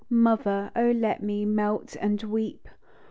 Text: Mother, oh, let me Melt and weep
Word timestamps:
Mother, 0.09 0.71
oh, 0.75 0.89
let 0.89 1.21
me 1.21 1.45
Melt 1.45 1.95
and 2.01 2.23
weep 2.23 2.67